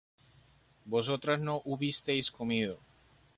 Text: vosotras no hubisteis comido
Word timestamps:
vosotras 0.83 1.39
no 1.39 1.59
hubisteis 1.63 2.31
comido 2.31 2.79